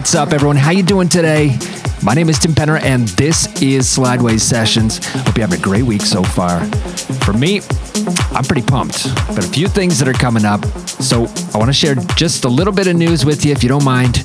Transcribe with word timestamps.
What's 0.00 0.14
up, 0.14 0.32
everyone? 0.32 0.56
How 0.56 0.70
you 0.70 0.82
doing 0.82 1.10
today? 1.10 1.58
My 2.02 2.14
name 2.14 2.30
is 2.30 2.38
Tim 2.38 2.52
Penner, 2.52 2.80
and 2.80 3.06
this 3.08 3.46
is 3.60 3.86
Slideways 3.86 4.40
Sessions. 4.40 4.96
Hope 5.08 5.36
you're 5.36 5.46
having 5.46 5.60
a 5.60 5.62
great 5.62 5.82
week 5.82 6.00
so 6.00 6.22
far. 6.22 6.64
For 7.22 7.34
me, 7.34 7.60
I'm 8.32 8.44
pretty 8.44 8.62
pumped, 8.62 9.14
but 9.26 9.44
a 9.44 9.48
few 9.48 9.68
things 9.68 9.98
that 9.98 10.08
are 10.08 10.14
coming 10.14 10.46
up. 10.46 10.64
So 10.88 11.26
I 11.52 11.58
want 11.58 11.68
to 11.68 11.74
share 11.74 11.96
just 12.16 12.46
a 12.46 12.48
little 12.48 12.72
bit 12.72 12.86
of 12.86 12.96
news 12.96 13.26
with 13.26 13.44
you, 13.44 13.52
if 13.52 13.62
you 13.62 13.68
don't 13.68 13.84
mind. 13.84 14.24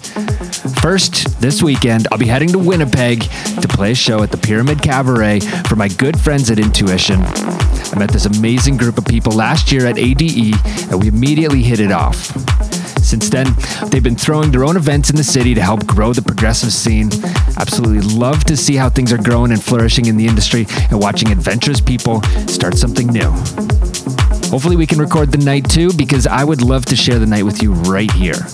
First, 0.81 1.41
this 1.41 1.61
weekend, 1.61 2.07
I'll 2.09 2.17
be 2.17 2.27
heading 2.27 2.53
to 2.53 2.57
Winnipeg 2.57 3.23
to 3.59 3.67
play 3.67 3.91
a 3.91 3.95
show 3.95 4.23
at 4.23 4.31
the 4.31 4.37
Pyramid 4.37 4.81
Cabaret 4.81 5.41
for 5.67 5.75
my 5.75 5.89
good 5.89 6.17
friends 6.17 6.49
at 6.49 6.57
Intuition. 6.57 7.19
I 7.21 7.95
met 7.97 8.11
this 8.11 8.25
amazing 8.25 8.77
group 8.77 8.97
of 8.97 9.03
people 9.03 9.33
last 9.33 9.73
year 9.73 9.87
at 9.87 9.97
ADE, 9.97 10.55
and 10.89 11.01
we 11.01 11.09
immediately 11.09 11.63
hit 11.63 11.81
it 11.81 11.91
off. 11.91 12.31
Since 13.05 13.29
then, 13.29 13.45
they've 13.91 14.01
been 14.01 14.15
throwing 14.15 14.51
their 14.51 14.65
own 14.65 14.75
events 14.77 15.11
in 15.11 15.15
the 15.15 15.23
city 15.23 15.53
to 15.53 15.61
help 15.61 15.85
grow 15.85 16.11
the 16.11 16.23
progressive 16.23 16.73
scene. 16.73 17.11
Absolutely 17.55 18.01
love 18.01 18.43
to 18.45 18.57
see 18.57 18.75
how 18.75 18.89
things 18.89 19.13
are 19.13 19.21
growing 19.21 19.51
and 19.51 19.63
flourishing 19.63 20.07
in 20.07 20.17
the 20.17 20.25
industry 20.25 20.65
and 20.89 20.99
watching 20.99 21.31
adventurous 21.31 21.79
people 21.79 22.23
start 22.47 22.75
something 22.75 23.05
new. 23.07 23.29
Hopefully, 24.49 24.75
we 24.75 24.87
can 24.87 24.97
record 24.97 25.31
the 25.31 25.37
night 25.37 25.69
too, 25.69 25.93
because 25.93 26.25
I 26.25 26.43
would 26.43 26.63
love 26.63 26.85
to 26.87 26.95
share 26.95 27.19
the 27.19 27.27
night 27.27 27.43
with 27.43 27.61
you 27.61 27.73
right 27.73 28.11
here. 28.11 28.47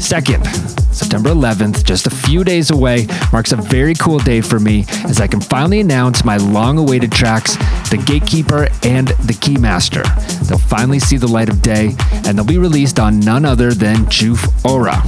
Second, 0.00 0.44
September 0.92 1.28
11th, 1.28 1.84
just 1.84 2.06
a 2.06 2.10
few 2.10 2.42
days 2.42 2.70
away, 2.70 3.06
marks 3.32 3.52
a 3.52 3.56
very 3.56 3.94
cool 3.94 4.18
day 4.18 4.40
for 4.40 4.58
me 4.58 4.86
as 5.04 5.20
I 5.20 5.26
can 5.26 5.40
finally 5.40 5.80
announce 5.80 6.24
my 6.24 6.38
long 6.38 6.78
awaited 6.78 7.12
tracks, 7.12 7.56
The 7.90 8.02
Gatekeeper 8.04 8.68
and 8.82 9.08
The 9.08 9.34
Keymaster. 9.34 10.02
They'll 10.48 10.58
finally 10.58 10.98
see 10.98 11.18
the 11.18 11.28
light 11.28 11.50
of 11.50 11.60
day 11.62 11.94
and 12.10 12.36
they'll 12.36 12.44
be 12.46 12.58
released 12.58 12.98
on 12.98 13.20
none 13.20 13.44
other 13.44 13.72
than 13.72 14.06
Joof 14.06 14.64
Aura. 14.64 15.00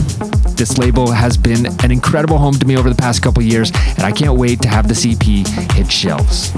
This 0.55 0.79
label 0.79 1.11
has 1.11 1.37
been 1.37 1.67
an 1.83 1.91
incredible 1.91 2.39
home 2.39 2.55
to 2.55 2.67
me 2.67 2.77
over 2.77 2.89
the 2.89 2.95
past 2.95 3.23
couple 3.23 3.43
years, 3.43 3.73
and 3.75 4.03
I 4.03 4.13
can't 4.13 4.39
wait 4.39 4.61
to 4.63 4.69
have 4.69 4.87
this 4.87 5.05
EP 5.05 5.23
hit 5.23 5.91
shelves. 5.91 6.53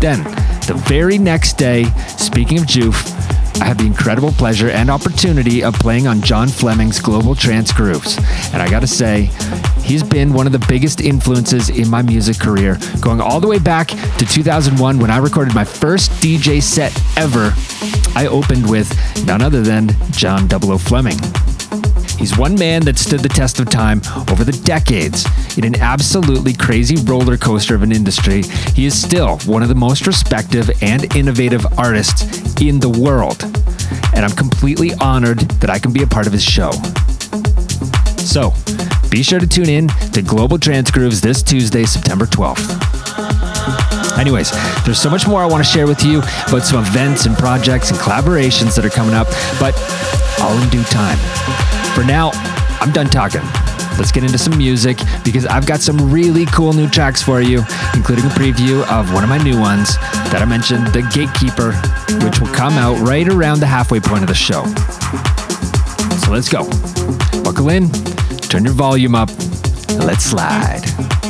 Then, 0.00 0.22
the 0.66 0.80
very 0.86 1.18
next 1.18 1.54
day, 1.54 1.84
speaking 2.18 2.58
of 2.58 2.64
Joof, 2.64 3.25
I 3.60 3.64
had 3.64 3.78
the 3.78 3.86
incredible 3.86 4.32
pleasure 4.32 4.68
and 4.68 4.90
opportunity 4.90 5.62
of 5.64 5.74
playing 5.74 6.06
on 6.06 6.20
John 6.20 6.48
Fleming's 6.48 7.00
Global 7.00 7.34
Trance 7.34 7.72
Grooves. 7.72 8.18
And 8.52 8.62
I 8.62 8.68
gotta 8.68 8.86
say, 8.86 9.30
he's 9.82 10.02
been 10.02 10.32
one 10.32 10.46
of 10.46 10.52
the 10.52 10.64
biggest 10.68 11.00
influences 11.00 11.70
in 11.70 11.88
my 11.88 12.02
music 12.02 12.38
career, 12.38 12.78
going 13.00 13.20
all 13.20 13.40
the 13.40 13.48
way 13.48 13.58
back 13.58 13.88
to 13.88 14.26
2001 14.26 14.98
when 14.98 15.10
I 15.10 15.18
recorded 15.18 15.54
my 15.54 15.64
first 15.64 16.10
DJ 16.22 16.62
set 16.62 16.92
ever. 17.16 17.52
I 18.14 18.26
opened 18.26 18.68
with 18.68 18.92
none 19.26 19.42
other 19.42 19.62
than 19.62 19.90
John 20.10 20.48
00 20.48 20.78
Fleming. 20.78 21.18
He's 22.18 22.36
one 22.36 22.54
man 22.58 22.82
that 22.86 22.98
stood 22.98 23.20
the 23.20 23.28
test 23.28 23.60
of 23.60 23.68
time 23.68 24.00
over 24.30 24.42
the 24.42 24.58
decades. 24.64 25.26
In 25.58 25.64
an 25.64 25.76
absolutely 25.80 26.54
crazy 26.54 26.96
roller 27.04 27.36
coaster 27.36 27.74
of 27.74 27.82
an 27.82 27.92
industry, 27.92 28.42
he 28.74 28.86
is 28.86 29.00
still 29.00 29.38
one 29.40 29.62
of 29.62 29.68
the 29.68 29.74
most 29.74 30.06
respected 30.06 30.70
and 30.82 31.14
innovative 31.14 31.64
artists 31.78 32.60
in 32.60 32.80
the 32.80 32.88
world. 32.88 33.42
And 34.14 34.24
I'm 34.24 34.32
completely 34.32 34.92
honored 34.94 35.40
that 35.60 35.68
I 35.68 35.78
can 35.78 35.92
be 35.92 36.02
a 36.02 36.06
part 36.06 36.26
of 36.26 36.32
his 36.32 36.42
show. 36.42 36.72
So, 38.18 38.52
be 39.10 39.22
sure 39.22 39.38
to 39.38 39.46
tune 39.46 39.68
in 39.68 39.88
to 40.12 40.22
Global 40.22 40.58
Trance 40.58 40.90
Grooves 40.90 41.20
this 41.20 41.42
Tuesday, 41.42 41.84
September 41.84 42.24
12th. 42.24 42.96
Anyways, 44.18 44.50
there's 44.84 44.98
so 44.98 45.10
much 45.10 45.28
more 45.28 45.42
I 45.42 45.46
want 45.46 45.64
to 45.64 45.70
share 45.70 45.86
with 45.86 46.02
you 46.02 46.20
about 46.48 46.62
some 46.62 46.82
events 46.82 47.26
and 47.26 47.36
projects 47.36 47.90
and 47.90 47.98
collaborations 48.00 48.74
that 48.76 48.84
are 48.84 48.90
coming 48.90 49.14
up, 49.14 49.26
but 49.60 49.74
all 50.40 50.56
in 50.60 50.68
due 50.70 50.84
time. 50.84 51.85
For 51.96 52.04
now, 52.04 52.30
I'm 52.82 52.92
done 52.92 53.06
talking. 53.06 53.40
Let's 53.96 54.12
get 54.12 54.22
into 54.22 54.36
some 54.36 54.58
music 54.58 54.98
because 55.24 55.46
I've 55.46 55.64
got 55.64 55.80
some 55.80 56.12
really 56.12 56.44
cool 56.44 56.74
new 56.74 56.90
tracks 56.90 57.22
for 57.22 57.40
you, 57.40 57.60
including 57.94 58.26
a 58.26 58.34
preview 58.36 58.86
of 58.90 59.14
one 59.14 59.22
of 59.22 59.30
my 59.30 59.38
new 59.38 59.58
ones 59.58 59.96
that 60.28 60.42
I 60.42 60.44
mentioned, 60.44 60.88
The 60.88 61.00
Gatekeeper, 61.00 61.72
which 62.22 62.38
will 62.38 62.54
come 62.54 62.74
out 62.74 62.98
right 63.08 63.26
around 63.26 63.60
the 63.60 63.66
halfway 63.66 64.00
point 64.00 64.20
of 64.20 64.28
the 64.28 64.34
show. 64.34 64.66
So 66.18 66.32
let's 66.32 66.50
go. 66.50 66.64
Buckle 67.42 67.70
in, 67.70 67.88
turn 68.50 68.66
your 68.66 68.74
volume 68.74 69.14
up, 69.14 69.30
and 69.30 70.04
let's 70.04 70.24
slide. 70.24 70.82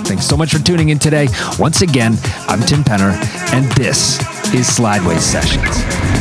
Thanks 0.05 0.27
so 0.27 0.37
much 0.37 0.53
for 0.53 0.59
tuning 0.59 0.89
in 0.89 0.99
today. 0.99 1.29
Once 1.61 1.83
again, 1.83 2.19
I'm 2.49 2.61
Tim 2.63 2.83
Penner, 2.83 3.13
and 3.55 3.71
this 3.77 4.19
is 4.53 4.67
Slideways 4.67 5.21
Sessions. 5.21 6.16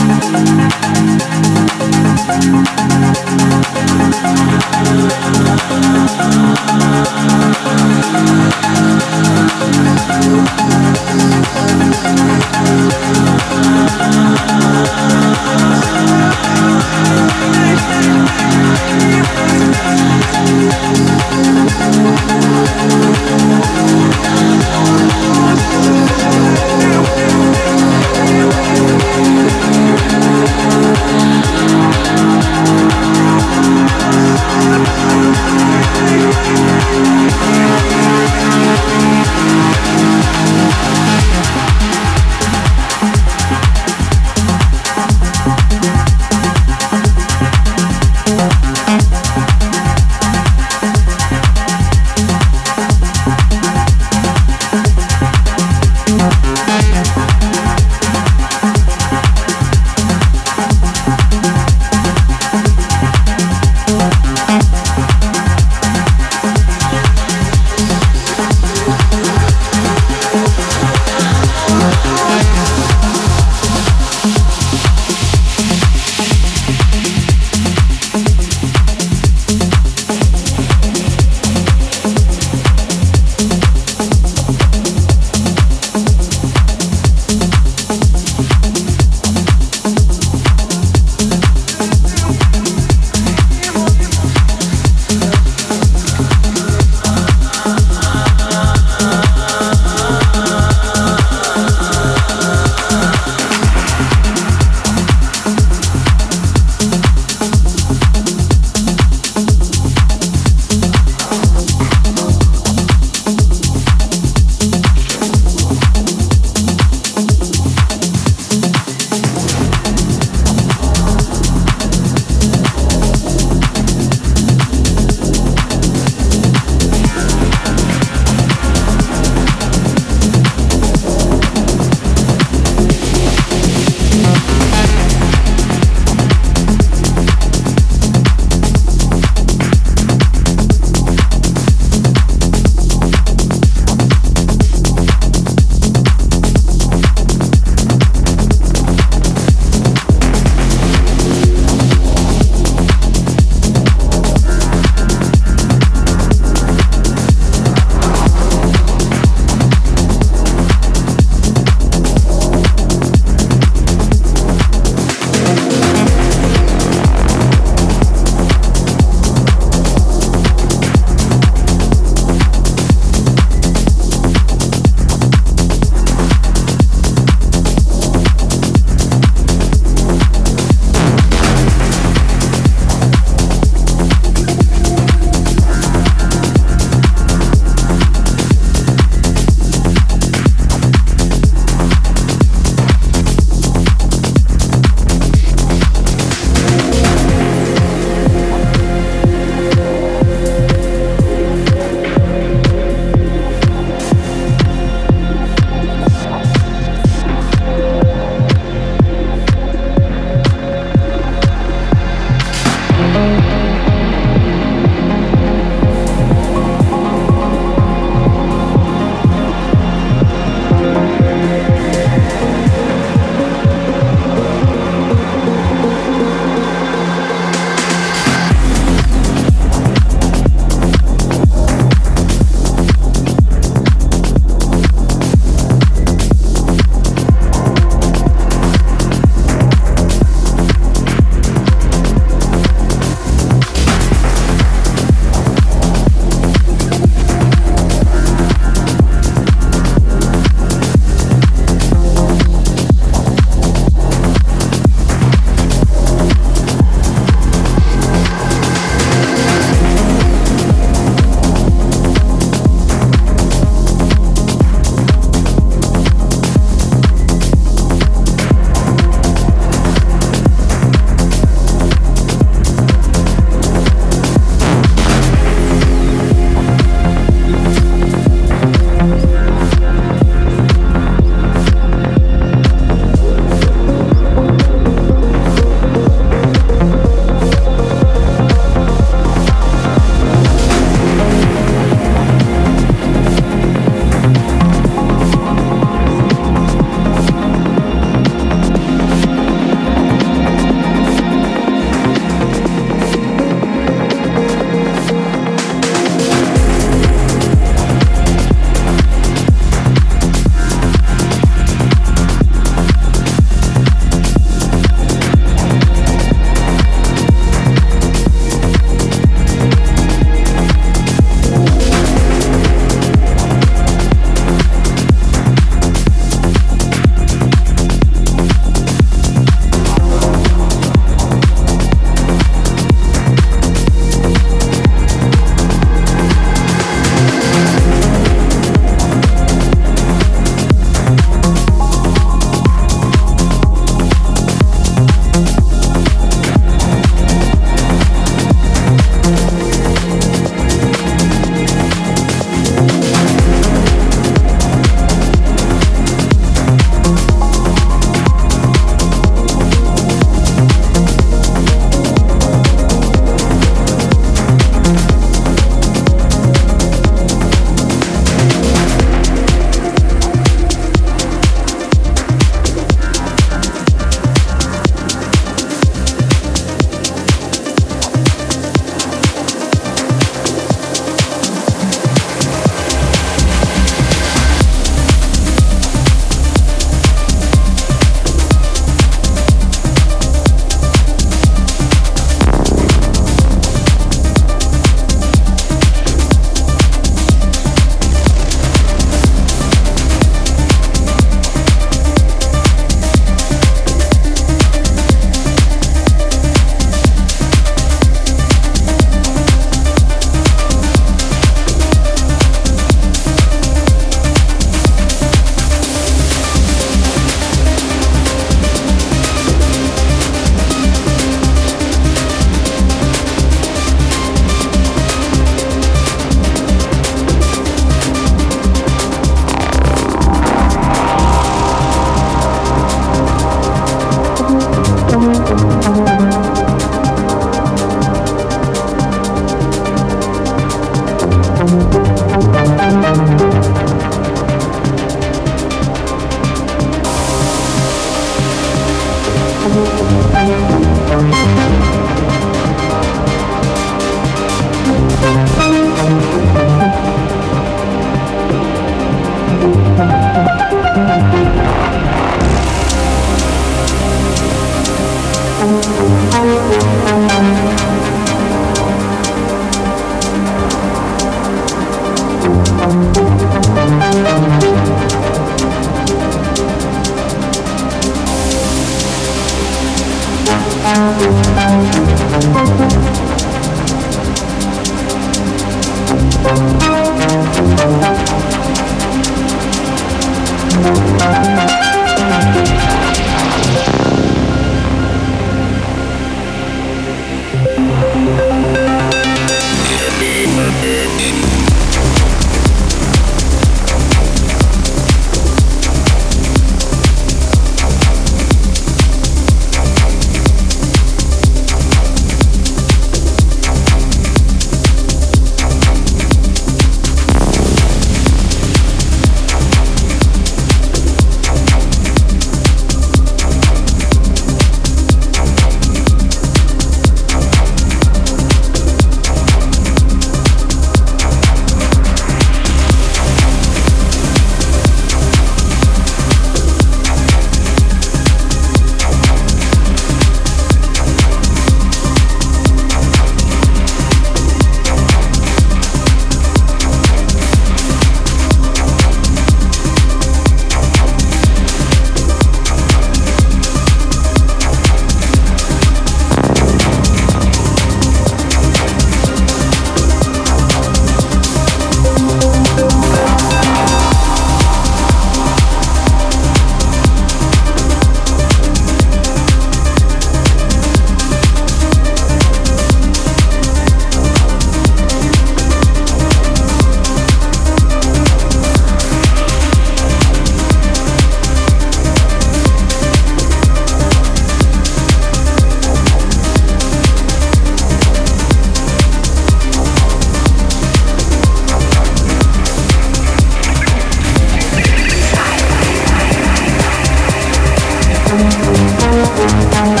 Música 598.41 600.00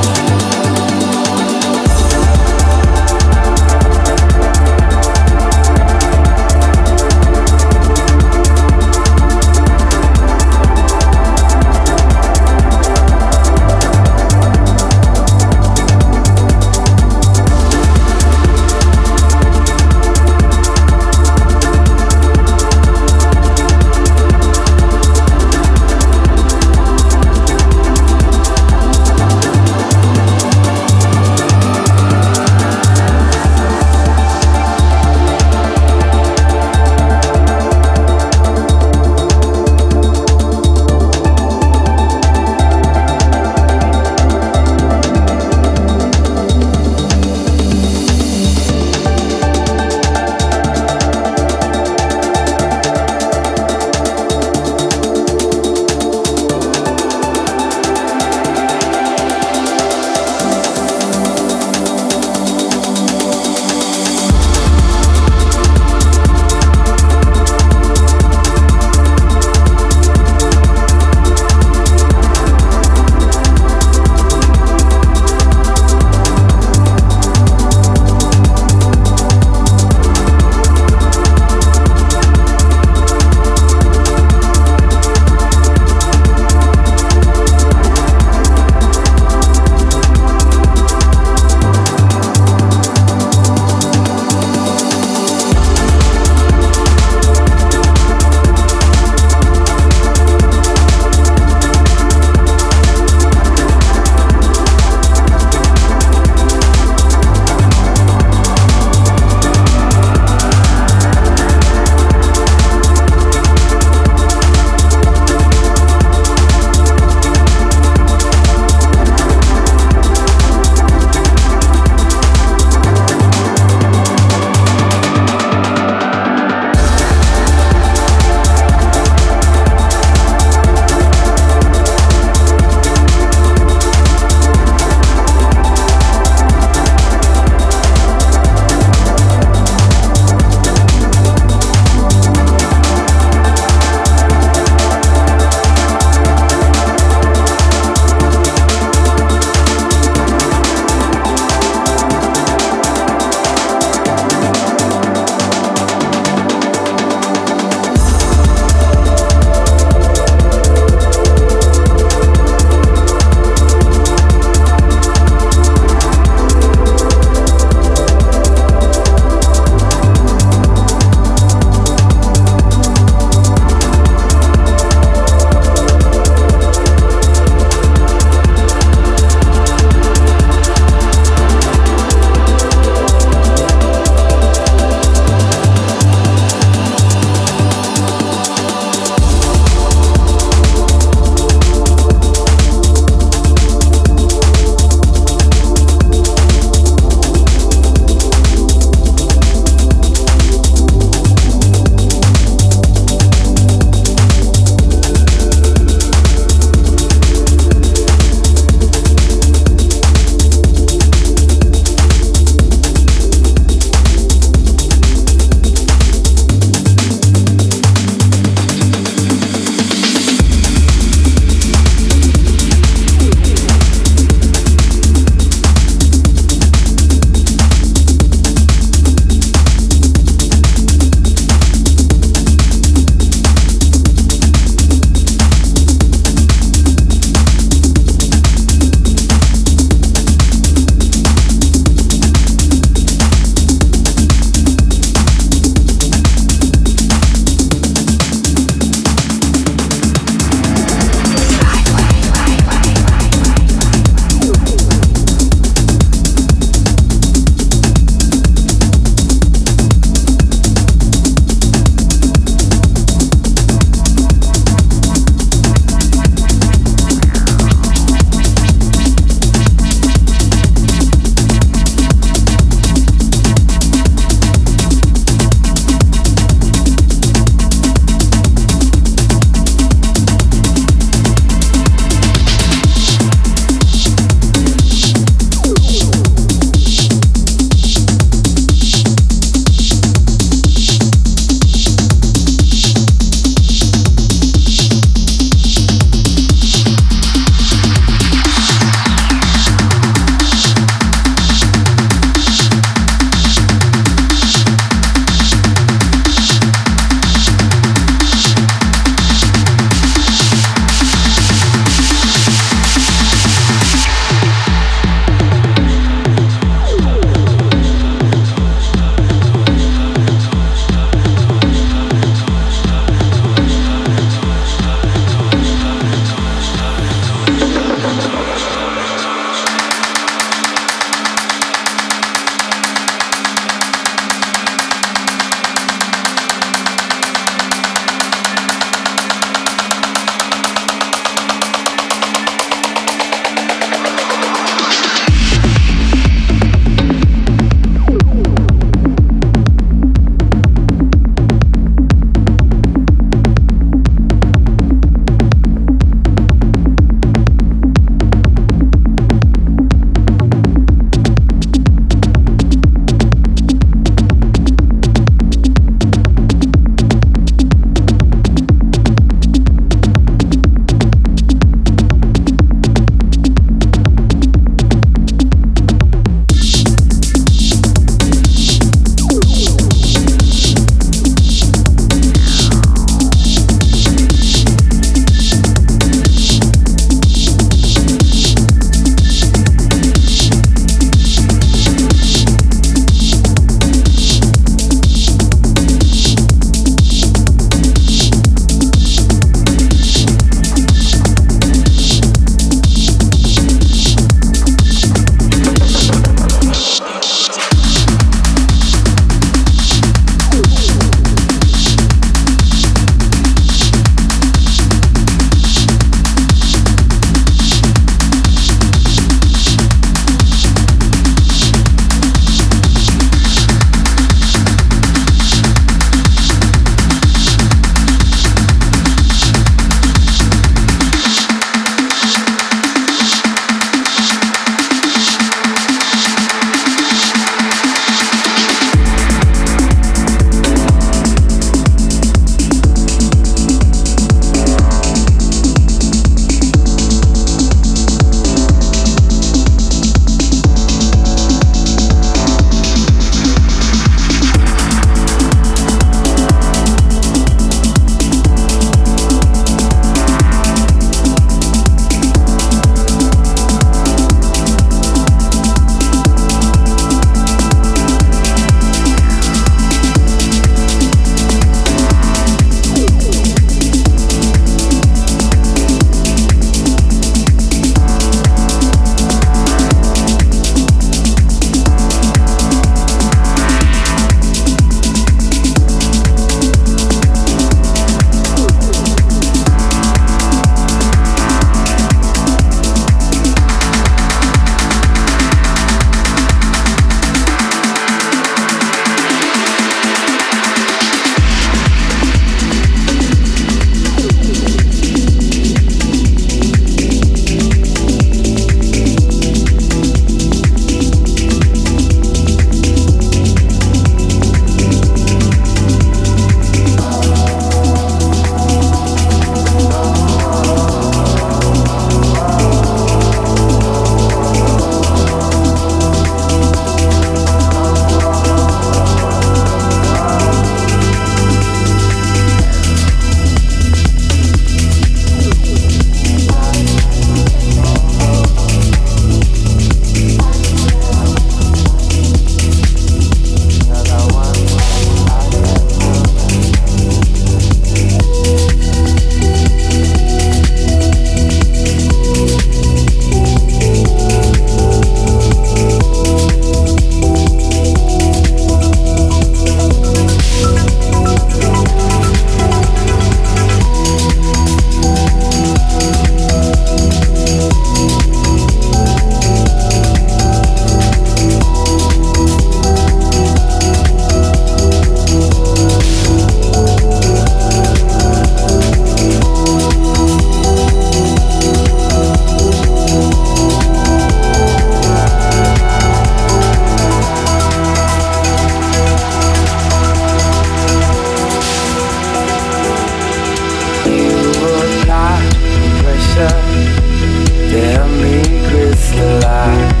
to 596.48 597.80
help 597.92 598.10
me 598.22 598.42
crystallize. 598.68 600.00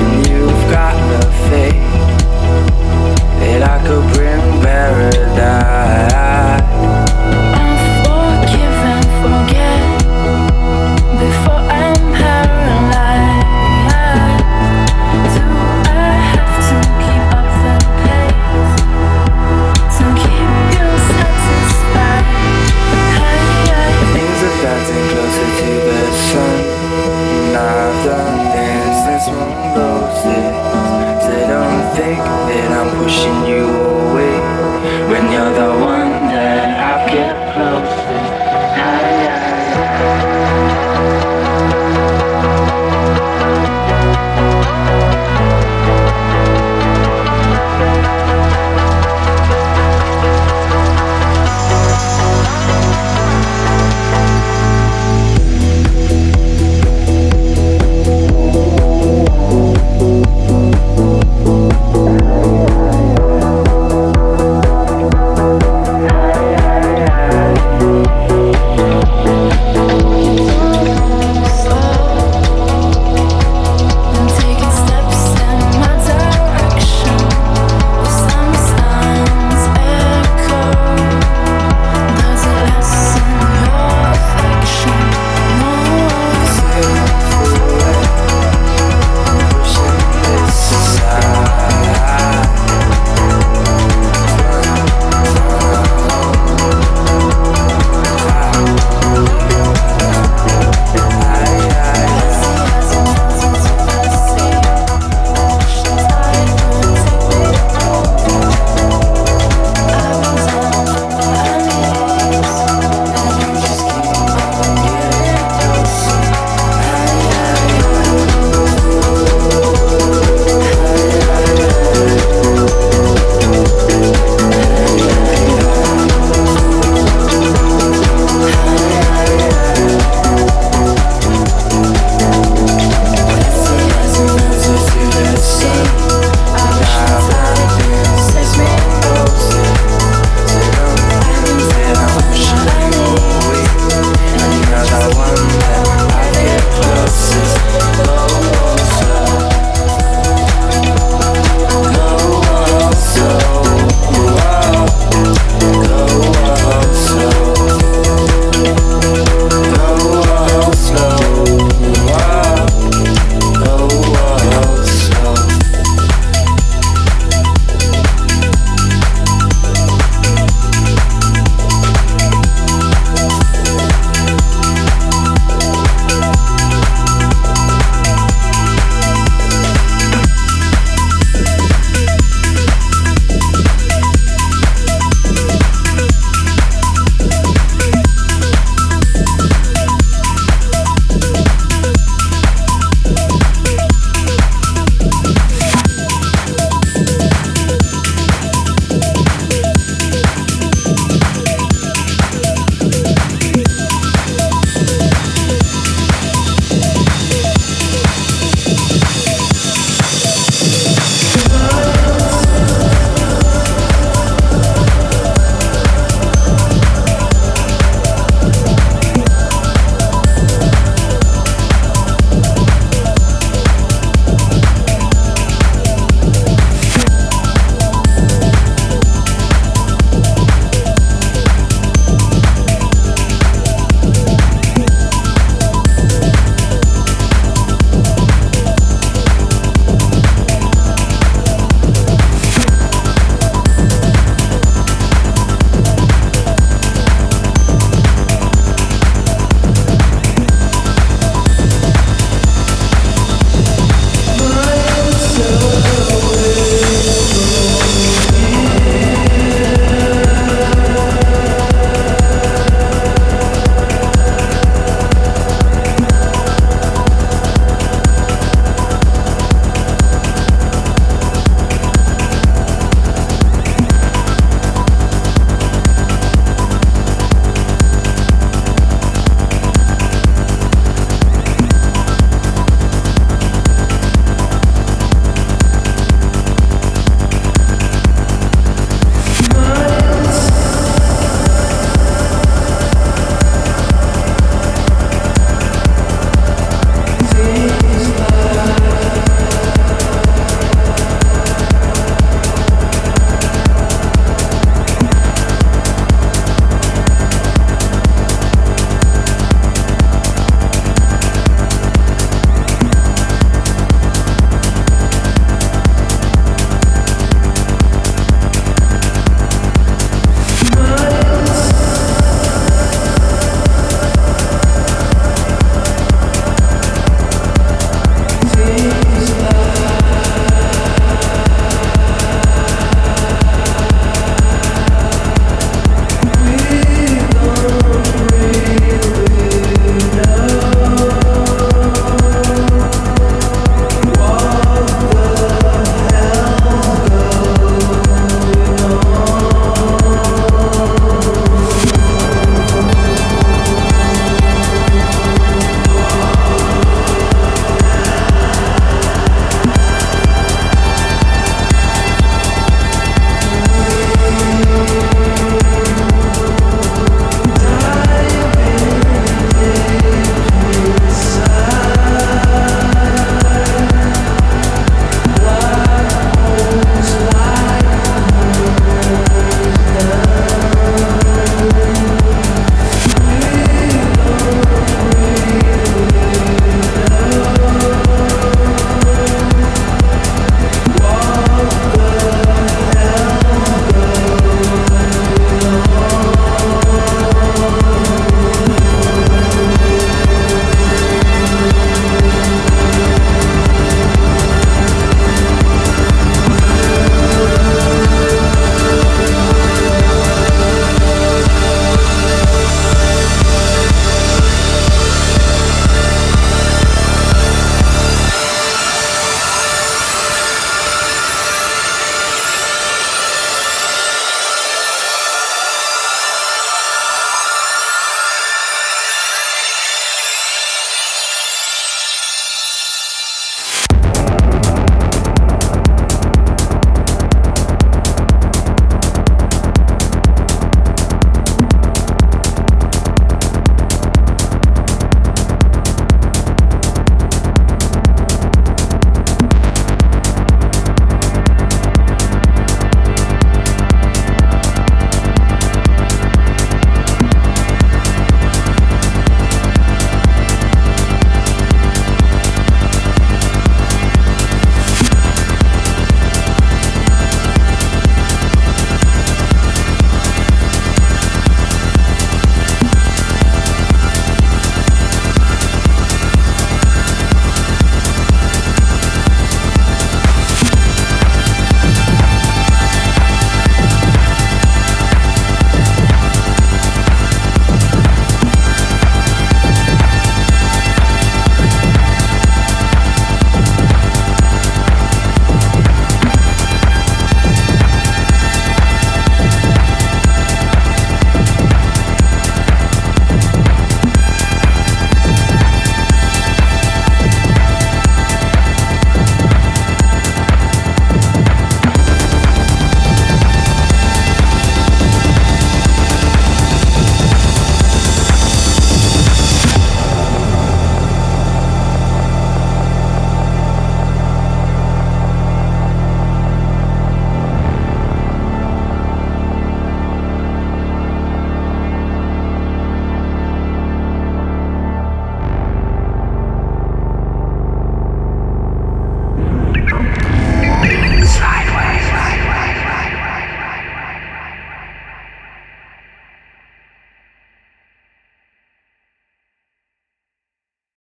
And 0.00 0.26
you've 0.28 0.70
got 0.70 0.94
the 1.10 1.26
faith 1.48 1.90
that 3.40 3.62
I 3.62 3.76
could 3.86 4.06
bring 4.14 4.62
paradise. 4.62 6.49